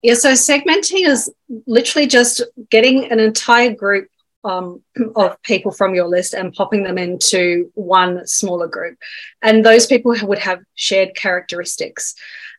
[0.02, 1.32] Yeah, so segmenting is
[1.68, 4.08] literally just getting an entire group
[4.44, 4.82] um,
[5.16, 8.98] of people from your list and popping them into one smaller group.
[9.44, 12.16] And those people would have shared characteristics.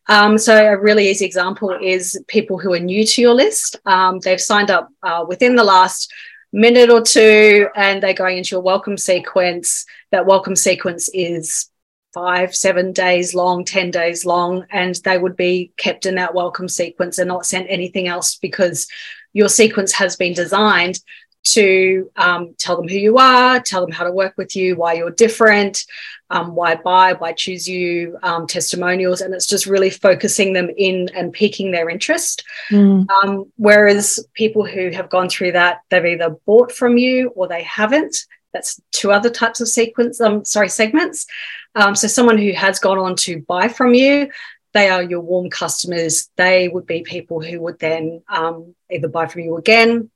[0.09, 3.77] Um, so, a really easy example is people who are new to your list.
[3.87, 6.13] Um, they've signed up uh, within the last
[6.53, 9.87] minute or two and they're going into your welcome sequence.
[10.11, 11.71] That welcome sequence is
[12.13, 16.69] five, seven days long, 10 days long, and they would be kept in that welcome
[16.69, 18.87] sequence and not sent anything else because
[19.33, 21.01] your sequence has been designed
[21.45, 24.93] to um, tell them who you are, tell them how to work with you, why
[24.93, 25.85] you're different,
[26.31, 29.21] um, why buy, why choose you, um, testimonials.
[29.21, 32.45] And it's just really focusing them in and piquing their interest.
[32.71, 33.07] Mm.
[33.11, 37.63] Um, whereas people who have gone through that, they've either bought from you or they
[37.63, 38.17] haven't.
[38.53, 41.27] That's two other types of sequence, um, sorry, segments.
[41.75, 44.31] Um, so someone who has gone on to buy from you,
[44.75, 46.31] they are your warm customers.
[46.37, 50.11] They would be people who would then um, either buy from you again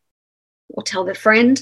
[0.68, 1.60] or tell their friend.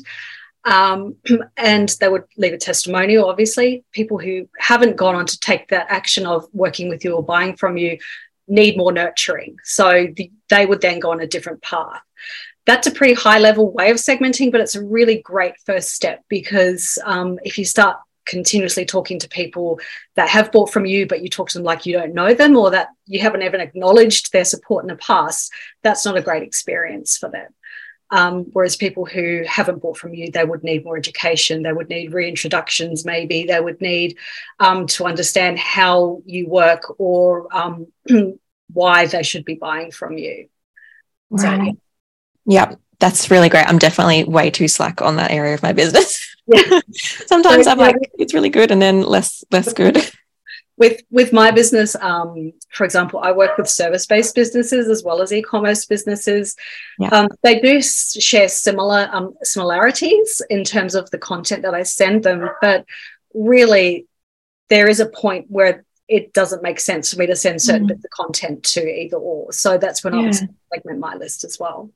[0.64, 1.16] Um,
[1.56, 3.84] and they would leave a testimonial, obviously.
[3.92, 7.56] People who haven't gone on to take that action of working with you or buying
[7.56, 7.98] from you
[8.46, 9.56] need more nurturing.
[9.64, 12.02] So the, they would then go on a different path.
[12.66, 16.24] That's a pretty high level way of segmenting, but it's a really great first step
[16.29, 19.79] because um, if you start continuously talking to people
[20.16, 22.57] that have bought from you, but you talk to them like you don't know them
[22.57, 26.42] or that you haven't even acknowledged their support in the past, that's not a great
[26.42, 27.53] experience for them.
[28.11, 31.88] Um, whereas people who haven't bought from you, they would need more education, they would
[31.88, 34.18] need reintroductions, maybe they would need
[34.61, 37.87] um, to understand how you work or um,
[38.72, 40.48] why they should be buying from you.
[41.31, 41.40] Right.
[41.40, 41.72] So, yeah,
[42.98, 43.66] that's really great.
[43.66, 46.37] I'm definitely way too slack on that area of my business.
[46.46, 46.80] Yeah.
[46.92, 49.98] Sometimes so, I'm like, it's really good, and then less less good
[50.76, 55.33] with with my business um, for example i work with service-based businesses as well as
[55.33, 56.57] e-commerce businesses
[56.98, 57.09] yeah.
[57.09, 62.22] um, they do share similar um, similarities in terms of the content that i send
[62.22, 62.85] them but
[63.35, 64.07] really
[64.68, 67.88] there is a point where it doesn't make sense for me to send certain mm.
[67.88, 70.28] bits of content to either or so that's when yeah.
[70.28, 70.30] i
[70.74, 71.90] segment my list as well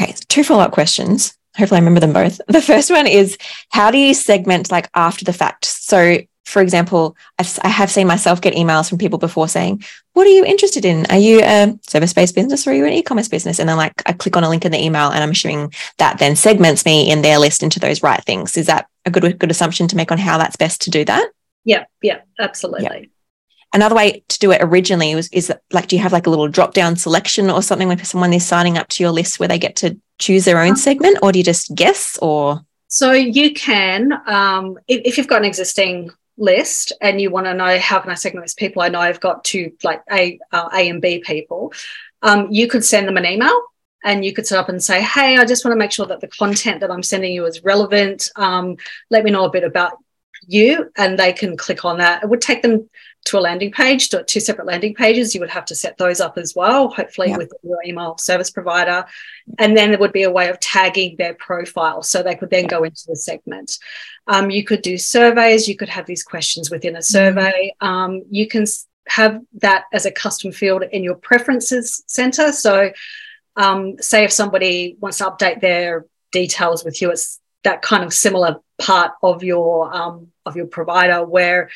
[0.00, 3.36] okay two follow-up questions hopefully i remember them both the first one is
[3.70, 8.06] how do you segment like after the fact so for example, I've, I have seen
[8.06, 11.06] myself get emails from people before saying, What are you interested in?
[11.06, 13.58] Are you a service based business or are you an e commerce business?
[13.58, 16.18] And then, like, I click on a link in the email and I'm assuming that
[16.18, 18.56] then segments me in their list into those right things.
[18.56, 21.30] Is that a good, good assumption to make on how that's best to do that?
[21.64, 22.84] Yeah, yeah, absolutely.
[22.84, 23.06] Yeah.
[23.74, 26.46] Another way to do it originally was is like, do you have like a little
[26.46, 29.58] drop down selection or something when someone is signing up to your list where they
[29.58, 32.64] get to choose their own segment, or do you just guess or?
[32.86, 37.54] So you can, um, if, if, you've got an existing list and you want to
[37.54, 40.68] know how can I segment these people, I know I've got two like A, uh,
[40.72, 41.72] A and B people.
[42.22, 43.60] Um, you could send them an email
[44.04, 46.20] and you could set up and say, Hey, I just want to make sure that
[46.20, 48.30] the content that I'm sending you is relevant.
[48.36, 48.76] Um,
[49.10, 49.98] let me know a bit about
[50.46, 52.22] you, and they can click on that.
[52.22, 52.88] It would take them
[53.24, 55.34] to a landing page, to two separate landing pages.
[55.34, 59.04] You would have to set those up as well, hopefully with your email service provider.
[59.58, 62.66] And then there would be a way of tagging their profile so they could then
[62.66, 63.78] go into the segment.
[64.26, 67.74] Um, you could do surveys, you could have these questions within a survey.
[67.80, 68.66] Um, you can
[69.08, 72.52] have that as a custom field in your preferences center.
[72.52, 72.90] So,
[73.56, 78.12] um, say if somebody wants to update their details with you, it's that kind of
[78.12, 81.70] similar part of your um, of your provider where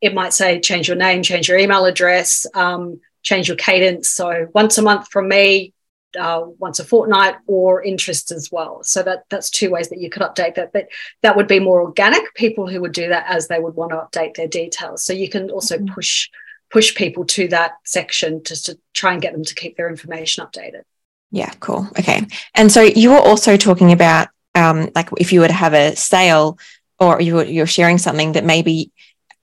[0.00, 4.08] it might say change your name, change your email address, um, change your cadence.
[4.08, 5.72] So once a month from me,
[6.18, 8.82] uh, once a fortnight, or interest as well.
[8.82, 10.72] So that that's two ways that you could update that.
[10.72, 10.88] But
[11.22, 12.34] that would be more organic.
[12.34, 15.04] People who would do that as they would want to update their details.
[15.04, 15.92] So you can also mm-hmm.
[15.92, 16.28] push
[16.70, 20.44] push people to that section just to try and get them to keep their information
[20.44, 20.82] updated.
[21.30, 21.86] Yeah, cool.
[21.98, 22.26] Okay.
[22.54, 25.94] And so you were also talking about um, like if you were to have a
[25.96, 26.58] sale
[26.98, 28.92] or you were, you're sharing something that maybe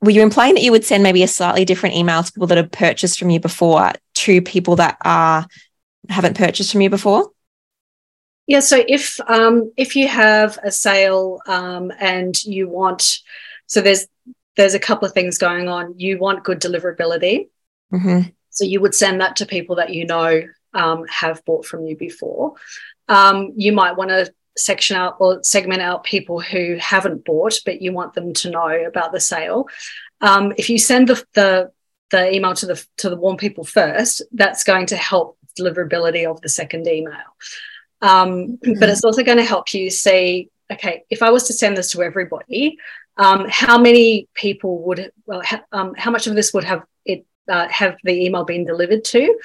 [0.06, 2.58] were you implying that you would send maybe a slightly different email to people that
[2.58, 5.48] have purchased from you before to people that are
[6.10, 7.32] haven't purchased from you before?
[8.48, 8.60] Yeah.
[8.60, 13.20] So if um, if you have a sale um, and you want,
[13.66, 14.08] so there's
[14.56, 15.96] there's a couple of things going on.
[15.98, 17.50] You want good deliverability.
[17.92, 18.30] Mm-hmm.
[18.52, 21.98] So you would send that to people that you know um, have bought from you
[21.98, 22.54] before.
[23.08, 27.82] Um, you might want to section out or segment out people who haven't bought, but
[27.82, 29.68] you want them to know about the sale.
[30.22, 31.72] Um, if you send the, the
[32.12, 36.42] the email to the to the warm people first, that's going to help deliverability of
[36.42, 37.14] the second email.
[38.02, 38.80] Um, mm-hmm.
[38.80, 41.92] But it's also going to help you see, okay, if I was to send this
[41.92, 42.78] to everybody,
[43.18, 47.26] um, how many people would well, ha, um, how much of this would have it
[47.50, 49.38] uh, have the email been delivered to.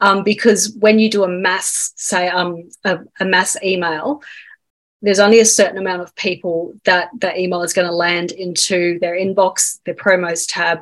[0.00, 4.22] Um, because when you do a mass, say, um, a, a mass email,
[5.02, 8.98] there's only a certain amount of people that that email is going to land into
[9.00, 10.80] their inbox, their promos tab.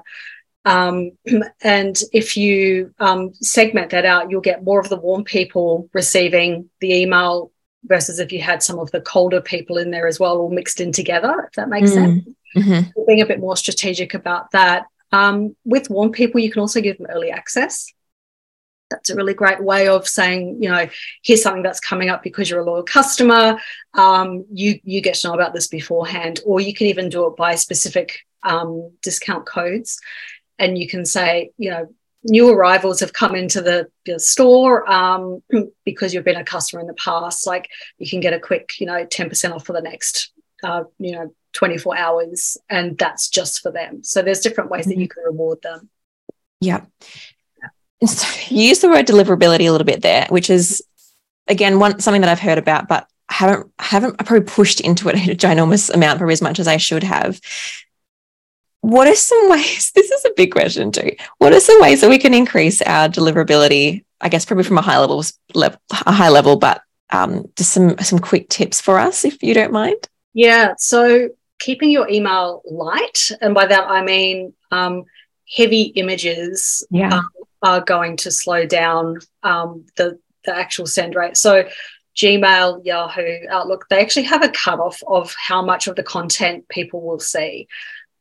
[0.64, 1.12] Um,
[1.62, 6.70] and if you um, segment that out, you'll get more of the warm people receiving
[6.81, 7.50] the email
[7.85, 10.81] versus if you had some of the colder people in there as well, all mixed
[10.81, 11.94] in together, if that makes mm.
[11.94, 12.29] sense.
[12.57, 13.05] Mm-hmm.
[13.07, 14.87] Being a bit more strategic about that.
[15.12, 17.92] Um, with warm people, you can also give them early access
[18.90, 20.88] that's a really great way of saying, you know,
[21.23, 23.59] here's something that's coming up because you're a loyal customer.
[23.94, 27.37] Um, you you get to know about this beforehand, or you can even do it
[27.37, 30.01] by specific um, discount codes,
[30.59, 31.94] and you can say, you know,
[32.25, 35.42] new arrivals have come into the, the store um,
[35.85, 37.47] because you've been a customer in the past.
[37.47, 37.68] Like
[37.99, 41.12] you can get a quick, you know, ten percent off for the next, uh, you
[41.12, 44.05] know, 24 hours, and that's just for them.
[44.05, 44.90] So there's different ways mm-hmm.
[44.90, 45.88] that you can reward them.
[46.61, 46.83] Yeah
[48.48, 50.82] you use the word deliverability a little bit there, which is
[51.48, 55.14] again one something that I've heard about, but haven't haven't I probably pushed into it
[55.28, 57.40] a ginormous amount for as much as I should have.
[58.80, 59.92] What are some ways?
[59.94, 61.12] This is a big question too.
[61.38, 64.04] What are some ways that we can increase our deliverability?
[64.20, 65.22] I guess probably from a high level,
[65.54, 69.72] a high level, but um, just some some quick tips for us, if you don't
[69.72, 70.08] mind.
[70.32, 70.74] Yeah.
[70.78, 75.04] So keeping your email light, and by that I mean um,
[75.52, 77.18] heavy images yeah.
[77.18, 77.28] um,
[77.62, 81.37] are going to slow down um, the, the actual send rate.
[81.37, 81.68] So
[82.16, 87.00] Gmail, Yahoo, Outlook, they actually have a cutoff of how much of the content people
[87.00, 87.68] will see.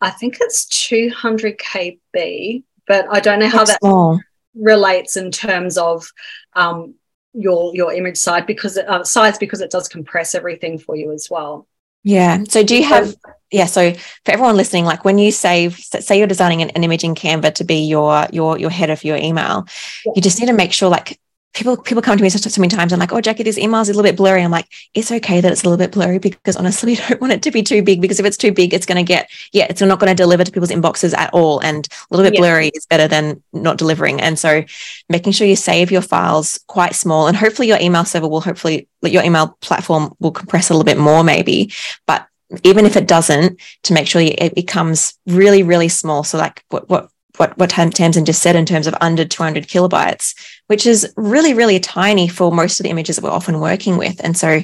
[0.02, 4.20] I think it's 200 KB, but I don't know how That's that small.
[4.56, 6.12] relates in terms of
[6.54, 6.96] um,
[7.34, 11.30] your your image side because uh, size because it does compress everything for you as
[11.30, 11.68] well.
[12.04, 12.44] Yeah.
[12.50, 13.16] So do you have
[13.54, 13.94] yeah, so
[14.26, 17.54] for everyone listening, like when you save say you're designing an, an image in Canva
[17.56, 19.68] to be your your your header for your email,
[20.06, 20.14] yeah.
[20.16, 21.20] you just need to make sure like
[21.54, 23.82] people people come to me so, so many times I'm like, oh Jackie, this email
[23.82, 24.42] is a little bit blurry.
[24.44, 27.34] I'm like, it's okay that it's a little bit blurry because honestly, we don't want
[27.34, 29.68] it to be too big because if it's too big, it's going to get yeah,
[29.70, 31.60] it's not going to deliver to people's inboxes at all.
[31.60, 32.42] And a little bit yeah.
[32.42, 34.20] blurry is better than not delivering.
[34.20, 34.64] And so
[35.10, 38.88] making sure you save your files quite small and hopefully your email server will hopefully
[39.02, 41.72] your email platform will compress a little bit more maybe,
[42.08, 42.28] but
[42.64, 46.24] even if it doesn't, to make sure it becomes really, really small.
[46.24, 50.36] So like what what what what Tamsin just said in terms of under 200 kilobytes,
[50.68, 54.24] which is really, really tiny for most of the images that we're often working with.
[54.24, 54.62] And so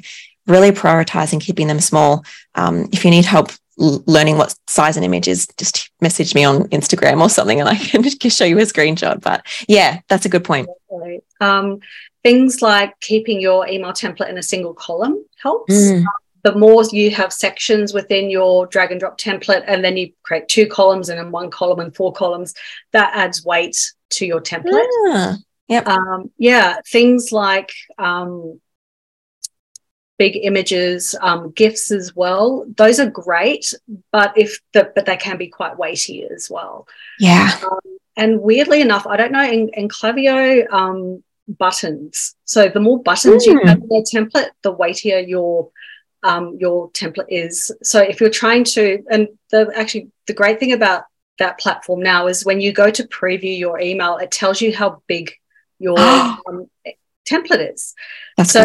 [0.47, 2.23] really prioritizing keeping them small.
[2.55, 6.63] Um, if you need help learning what size an image is, just message me on
[6.69, 9.21] Instagram or something and I can show you a screenshot.
[9.21, 10.67] But yeah, that's a good point.
[11.39, 11.79] Um,
[12.23, 15.73] things like keeping your email template in a single column helps.
[15.73, 16.05] Mm
[16.43, 20.47] the more you have sections within your drag and drop template, and then you create
[20.47, 22.53] two columns and then one column and four columns,
[22.91, 23.77] that adds weight
[24.11, 24.87] to your template.
[25.05, 25.35] Yeah.
[25.69, 25.87] Yep.
[25.87, 28.59] Um, yeah, things like um,
[30.17, 32.65] big images, um, GIFs as well.
[32.75, 33.73] Those are great,
[34.11, 36.87] but if the but they can be quite weighty as well.
[37.19, 37.57] Yeah.
[37.63, 42.35] Um, and weirdly enough, I don't know in, in Klaviyo um, buttons.
[42.45, 43.47] So the more buttons mm.
[43.47, 43.67] you hmm.
[43.67, 45.69] have in your template, the weightier your
[46.23, 47.71] um, your template is.
[47.81, 51.03] So if you're trying to, and the actually the great thing about
[51.37, 55.01] that platform now is when you go to preview your email, it tells you how
[55.07, 55.31] big
[55.79, 56.69] your um,
[57.27, 57.95] template is.
[58.37, 58.63] That's so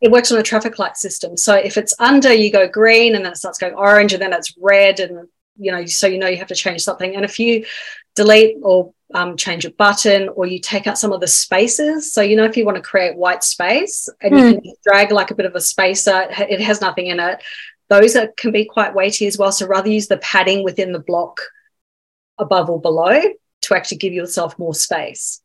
[0.00, 1.36] it works on a traffic light system.
[1.36, 4.32] So if it's under, you go green, and then it starts going orange, and then
[4.32, 7.14] it's red, and you know, so you know you have to change something.
[7.14, 7.66] And if you
[8.14, 12.12] delete or um, change a button or you take out some of the spaces.
[12.12, 14.38] So, you know, if you want to create white space and mm.
[14.38, 14.60] you hmm.
[14.60, 17.42] can drag like a bit of a spacer, it has nothing in it.
[17.88, 19.52] Those are, can be quite weighty as well.
[19.52, 21.40] So, rather use the padding within the block
[22.38, 23.20] above or below
[23.62, 25.42] to actually give yourself more space.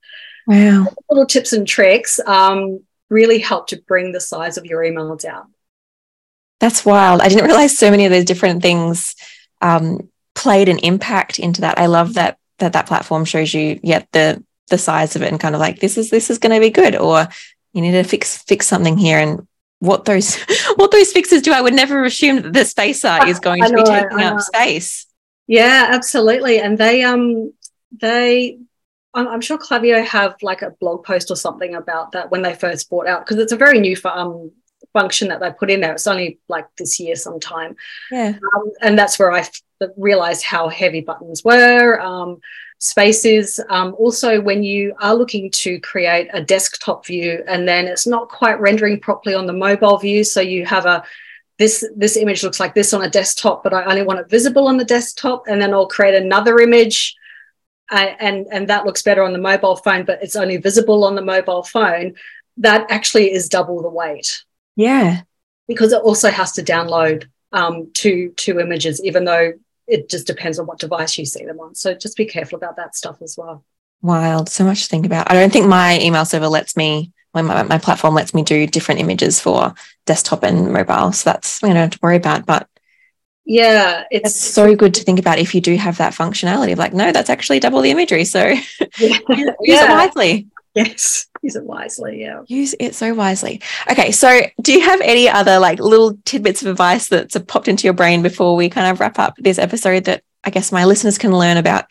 [0.47, 0.87] Wow.
[1.09, 2.79] Little tips and tricks um,
[3.09, 5.53] really help to bring the size of your email down.
[6.59, 7.21] That's wild.
[7.21, 9.15] I didn't realize so many of those different things
[9.61, 11.77] um, played an impact into that.
[11.77, 15.39] I love that that that platform shows you yeah the the size of it and
[15.39, 17.27] kind of like this is this is going to be good or
[17.73, 19.47] you need to fix fix something here and
[19.79, 20.35] what those
[20.75, 23.83] what those fixes do i would never assume that the spacer is going to be
[23.83, 25.05] taking up space
[25.45, 27.53] yeah absolutely and they um
[27.91, 28.57] they
[29.25, 32.89] I'm, sure Klaviyo have like a blog post or something about that when they first
[32.89, 34.51] bought out because it's a very new um,
[34.93, 35.93] function that they put in there.
[35.93, 37.75] It's only like this year sometime.
[38.11, 38.33] Yeah.
[38.55, 39.61] Um, and that's where I f-
[39.95, 41.99] realized how heavy buttons were.
[41.99, 42.39] Um,
[42.79, 43.59] spaces.
[43.69, 48.29] Um, also, when you are looking to create a desktop view and then it's not
[48.29, 51.03] quite rendering properly on the mobile view, so you have a
[51.57, 54.67] this this image looks like this on a desktop, but I only want it visible
[54.67, 57.15] on the desktop, and then I'll create another image
[57.91, 61.21] and and that looks better on the mobile phone, but it's only visible on the
[61.21, 62.15] mobile phone,
[62.57, 64.43] that actually is double the weight.
[64.75, 65.21] Yeah,
[65.67, 69.53] because it also has to download um, two two images, even though
[69.87, 71.73] it just depends on what device you see them on.
[71.75, 73.63] So just be careful about that stuff as well.
[74.01, 75.31] Wild, so much to think about.
[75.31, 78.67] I don't think my email server lets me when my, my platform lets me do
[78.67, 79.73] different images for
[80.05, 81.11] desktop and mobile.
[81.13, 82.45] So that's I don't have to worry about.
[82.45, 82.67] But
[83.49, 86.93] yeah, it's so good to think about if you do have that functionality of like,
[86.93, 88.25] no, that's actually double the imagery.
[88.25, 88.59] So yeah.
[88.99, 89.85] use yeah.
[89.85, 90.47] it wisely.
[90.75, 92.19] Yes, use it wisely.
[92.21, 92.41] Yeah.
[92.47, 93.61] Use it so wisely.
[93.89, 94.11] Okay.
[94.11, 97.93] So, do you have any other like little tidbits of advice that's popped into your
[97.93, 101.31] brain before we kind of wrap up this episode that I guess my listeners can
[101.31, 101.85] learn about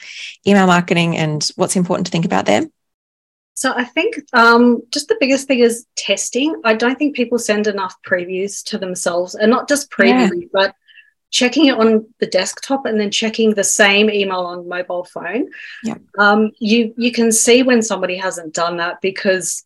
[0.46, 2.66] email marketing and what's important to think about there?
[3.54, 6.54] So, I think um, just the biggest thing is testing.
[6.64, 10.48] I don't think people send enough previews to themselves and not just previews, yeah.
[10.52, 10.74] but
[11.36, 15.50] checking it on the desktop and then checking the same email on mobile phone.
[15.84, 15.96] Yeah.
[16.18, 19.64] um, you you can see when somebody hasn't done that because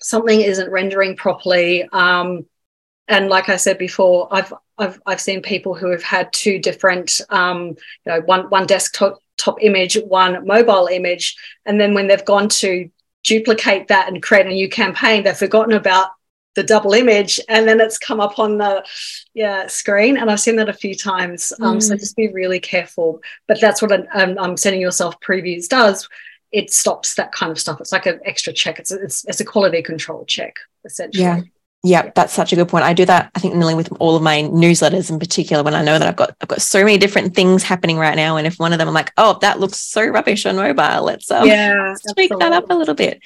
[0.00, 1.84] something isn't rendering properly.
[1.92, 2.46] Um,
[3.08, 7.20] and like i said before i've i've i've seen people who have had two different
[7.30, 7.70] um,
[8.04, 11.36] you know one one desktop top image one mobile image.
[11.66, 12.90] And then when they've gone to
[13.24, 16.08] duplicate that and create a new campaign they've forgotten about
[16.54, 18.84] the double image and then it's come up on the
[19.34, 21.82] yeah screen and i've seen that a few times um, mm.
[21.82, 26.08] so just be really careful but that's what I'm, I'm sending yourself previews does
[26.50, 29.40] it stops that kind of stuff it's like an extra check it's a, it's, it's
[29.40, 31.40] a quality control check essentially yeah
[31.84, 32.84] yeah, that's such a good point.
[32.84, 33.32] I do that.
[33.34, 36.16] I think nearly with all of my newsletters in particular, when I know that I've
[36.16, 38.86] got I've got so many different things happening right now, and if one of them
[38.86, 42.70] I'm like, oh, that looks so rubbish on mobile, let's um, yeah, tweak that up
[42.70, 43.20] a little bit.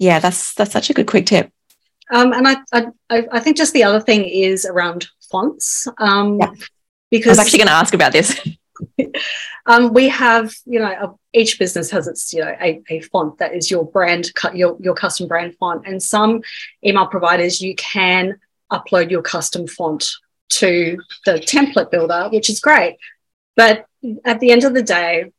[0.00, 1.52] Yeah, that's that's such a good quick tip.
[2.12, 5.86] Um, and I, I, I think just the other thing is around fonts.
[5.98, 6.52] Um, yeah.
[7.10, 8.40] Because I was actually going to ask about this.
[9.66, 13.54] um, we have, you know, each business has its, you know, a, a font that
[13.54, 15.86] is your brand, your, your custom brand font.
[15.86, 16.42] And some
[16.84, 18.38] email providers, you can
[18.72, 20.08] upload your custom font
[20.50, 22.96] to the template builder, which is great.
[23.56, 23.86] But
[24.24, 25.32] at the end of the day,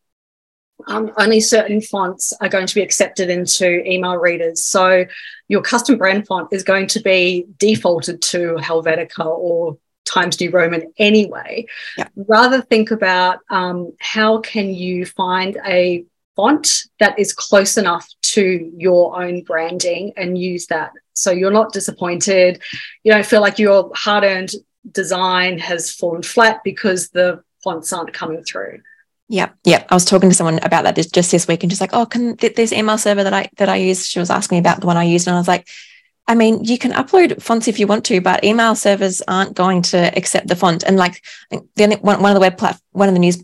[0.87, 4.63] um, only certain fonts are going to be accepted into email readers.
[4.63, 5.05] So
[5.47, 10.93] your custom brand font is going to be defaulted to Helvetica or Times New Roman
[10.97, 11.65] anyway.
[11.97, 12.07] Yeah.
[12.15, 16.05] Rather think about um, how can you find a
[16.35, 20.91] font that is close enough to your own branding and use that.
[21.13, 22.61] So you're not disappointed.
[23.03, 24.51] You don't feel like your hard-earned
[24.91, 28.81] design has fallen flat because the fonts aren't coming through.
[29.31, 29.85] Yeah, yeah.
[29.89, 32.35] I was talking to someone about that just this week, and just like, oh, can
[32.35, 34.05] this email server that I that I use?
[34.05, 35.69] She was asking me about the one I used, and I was like,
[36.27, 39.83] I mean, you can upload fonts if you want to, but email servers aren't going
[39.83, 40.83] to accept the font.
[40.83, 43.41] And like, the one, one of the web plat, one of the news,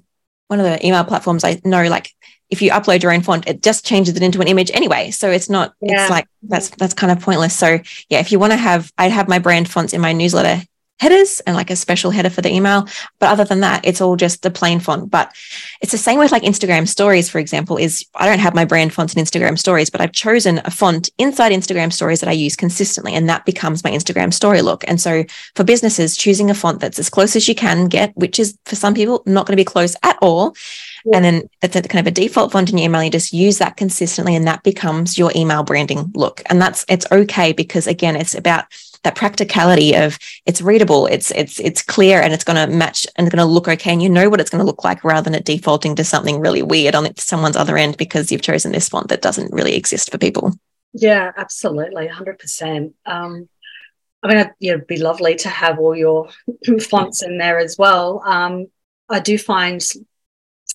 [0.47, 2.11] one of the email platforms I know, like,
[2.49, 5.11] if you upload your own font, it just changes it into an image anyway.
[5.11, 5.73] So it's not.
[5.79, 6.01] Yeah.
[6.01, 7.55] It's like that's that's kind of pointless.
[7.55, 7.79] So
[8.09, 10.65] yeah, if you want to have, I have my brand fonts in my newsletter
[10.99, 12.87] headers and like a special header for the email.
[13.19, 15.09] But other than that, it's all just the plain font.
[15.11, 15.33] But
[15.81, 18.93] it's the same with like Instagram stories, for example, is I don't have my brand
[18.93, 22.55] fonts in Instagram stories, but I've chosen a font inside Instagram stories that I use
[22.55, 23.13] consistently.
[23.13, 24.83] And that becomes my Instagram story look.
[24.87, 25.23] And so
[25.55, 28.75] for businesses, choosing a font that's as close as you can get, which is for
[28.75, 30.55] some people not going to be close at all.
[31.05, 31.17] Yeah.
[31.17, 33.03] And then it's a kind of a default font in your email.
[33.03, 36.41] You just use that consistently and that becomes your email branding look.
[36.47, 38.65] And that's, it's okay because again, it's about
[39.07, 43.25] that practicality of it's readable, it's it's it's clear, and it's going to match and
[43.25, 45.23] it's going to look okay, and you know what it's going to look like, rather
[45.23, 48.89] than it defaulting to something really weird on someone's other end because you've chosen this
[48.89, 50.51] font that doesn't really exist for people.
[50.91, 52.95] Yeah, absolutely, hundred percent.
[53.05, 53.47] Um,
[54.21, 56.29] I mean, it'd be lovely to have all your
[56.81, 58.21] fonts in there as well.
[58.25, 58.67] Um,
[59.07, 59.81] I do find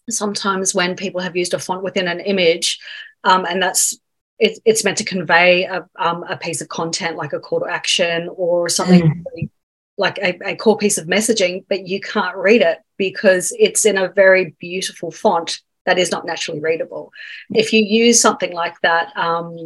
[0.08, 2.80] sometimes when people have used a font within an image,
[3.24, 3.98] um, and that's
[4.38, 7.66] it, it's meant to convey a, um, a piece of content like a call to
[7.66, 9.24] action or something mm.
[9.30, 9.50] really,
[9.98, 13.98] like a, a, core piece of messaging, but you can't read it because it's in
[13.98, 17.12] a very beautiful font that is not naturally readable.
[17.54, 19.56] If you use something like that, um,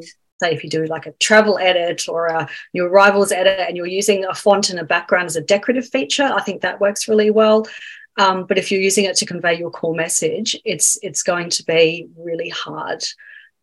[0.40, 3.86] say if you do like a travel edit or a new arrivals edit and you're
[3.86, 7.30] using a font in a background as a decorative feature, I think that works really
[7.30, 7.66] well.
[8.18, 11.64] Um, but if you're using it to convey your core message, it's it's going to
[11.64, 13.04] be really hard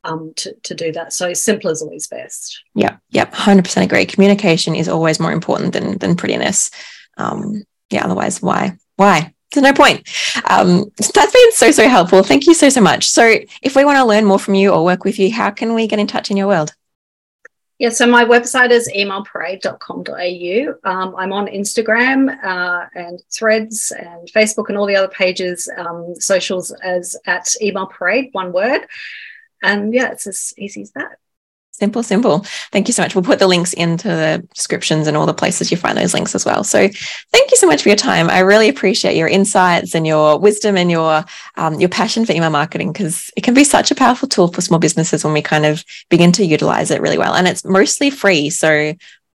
[0.03, 1.13] um, to, to do that.
[1.13, 2.63] So simple is always best.
[2.75, 4.05] Yeah, yeah, hundred percent agree.
[4.05, 6.71] Communication is always more important than than prettiness.
[7.17, 8.77] Um, yeah, otherwise, why?
[8.95, 9.33] Why?
[9.53, 10.09] There's no point.
[10.49, 12.23] Um, that's been so so helpful.
[12.23, 13.09] Thank you so so much.
[13.09, 15.73] So, if we want to learn more from you or work with you, how can
[15.73, 16.73] we get in touch in your world?
[17.79, 20.89] Yeah, so my website is emailparade.com.au.
[20.89, 26.15] Um, I'm on Instagram uh, and Threads and Facebook and all the other pages, um,
[26.19, 28.81] socials as at email parade, one word.
[29.63, 31.17] And yeah, it's as easy as that.
[31.71, 32.45] Simple, simple.
[32.71, 33.15] Thank you so much.
[33.15, 36.35] We'll put the links into the descriptions and all the places you find those links
[36.35, 36.63] as well.
[36.63, 36.87] So,
[37.31, 38.29] thank you so much for your time.
[38.29, 42.51] I really appreciate your insights and your wisdom and your um, your passion for email
[42.51, 45.65] marketing because it can be such a powerful tool for small businesses when we kind
[45.65, 47.33] of begin to utilize it really well.
[47.33, 48.93] And it's mostly free, so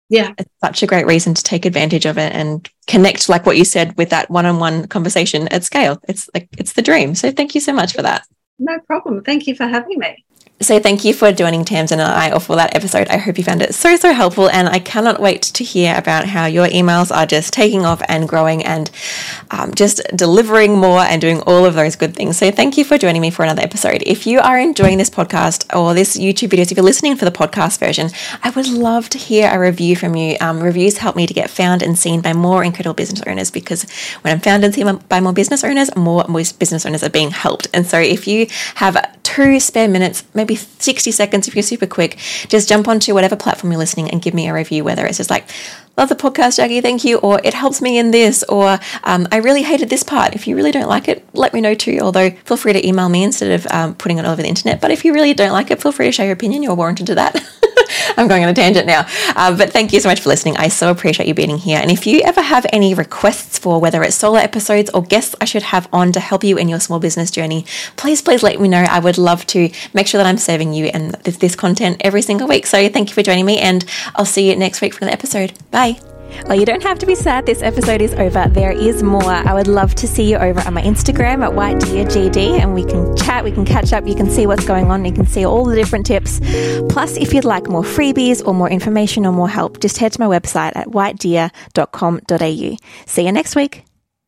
[0.10, 3.58] yeah, it's such a great reason to take advantage of it and connect, like what
[3.58, 6.02] you said, with that one-on-one conversation at scale.
[6.10, 7.16] It's like it's the dream.
[7.16, 8.28] So, thank you so much for that.
[8.60, 9.24] No problem.
[9.24, 10.25] Thank you for having me.
[10.62, 13.10] So thank you for joining Tamsin and I for that episode.
[13.10, 14.50] I hope you found it so, so helpful.
[14.50, 18.26] And I cannot wait to hear about how your emails are just taking off and
[18.28, 18.90] growing and
[19.52, 22.38] um, just delivering more and doing all of those good things.
[22.38, 24.02] So thank you for joining me for another episode.
[24.06, 27.32] If you are enjoying this podcast or this YouTube videos, if you're listening for the
[27.32, 28.10] podcast version,
[28.42, 30.38] I would love to hear a review from you.
[30.40, 33.84] Um, reviews help me to get found and seen by more incredible business owners because
[34.22, 37.32] when I'm found and seen by more business owners, more, more business owners are being
[37.32, 37.68] helped.
[37.74, 38.96] And so if you have
[39.26, 42.18] two spare minutes, maybe maybe 60 seconds if you're super quick.
[42.48, 45.30] Just jump onto whatever platform you're listening and give me a review, whether it's just
[45.30, 45.50] like,
[45.98, 49.38] love the podcast, Jackie, thank you, or it helps me in this, or um, I
[49.38, 50.36] really hated this part.
[50.36, 52.00] If you really don't like it, let me know too.
[52.02, 54.82] Although, feel free to email me instead of um, putting it all over the internet.
[54.82, 56.64] But if you really don't like it, feel free to share your opinion.
[56.64, 57.36] You're warranted to that.
[58.18, 59.06] I'm going on a tangent now.
[59.36, 60.58] Uh, but thank you so much for listening.
[60.58, 61.80] I so appreciate you being here.
[61.82, 65.46] And if you ever have any requests for whether it's solo episodes or guests I
[65.46, 67.66] should have on to help you in your small business journey,
[67.98, 68.86] please, please let me know.
[68.90, 72.22] I would love to make sure that I'm serving you and this, this content every
[72.22, 72.66] single week.
[72.66, 73.86] So thank you for joining me, and
[74.16, 75.54] I'll see you next week for another episode.
[75.72, 75.85] Bye.
[76.48, 77.46] Well, you don't have to be sad.
[77.46, 78.46] This episode is over.
[78.50, 79.24] There is more.
[79.24, 82.74] I would love to see you over on my Instagram at White Deer GD, and
[82.74, 85.26] we can chat, we can catch up, you can see what's going on, you can
[85.26, 86.40] see all the different tips.
[86.90, 90.20] Plus, if you'd like more freebies or more information or more help, just head to
[90.20, 92.78] my website at whitedeer.com.au.
[93.06, 93.86] See you next week.